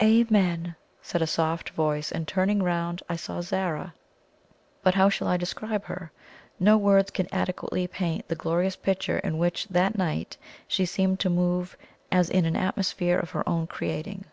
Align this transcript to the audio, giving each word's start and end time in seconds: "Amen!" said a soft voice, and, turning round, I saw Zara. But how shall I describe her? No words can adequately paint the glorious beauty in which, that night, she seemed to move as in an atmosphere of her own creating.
"Amen!" 0.00 0.76
said 1.02 1.22
a 1.22 1.26
soft 1.26 1.70
voice, 1.70 2.12
and, 2.12 2.28
turning 2.28 2.62
round, 2.62 3.02
I 3.08 3.16
saw 3.16 3.40
Zara. 3.40 3.94
But 4.80 4.94
how 4.94 5.08
shall 5.08 5.26
I 5.26 5.36
describe 5.36 5.86
her? 5.86 6.12
No 6.60 6.76
words 6.76 7.10
can 7.10 7.26
adequately 7.32 7.88
paint 7.88 8.28
the 8.28 8.36
glorious 8.36 8.76
beauty 8.76 9.18
in 9.24 9.38
which, 9.38 9.66
that 9.66 9.98
night, 9.98 10.36
she 10.68 10.86
seemed 10.86 11.18
to 11.18 11.30
move 11.30 11.76
as 12.12 12.30
in 12.30 12.44
an 12.44 12.54
atmosphere 12.54 13.18
of 13.18 13.30
her 13.30 13.48
own 13.48 13.66
creating. 13.66 14.26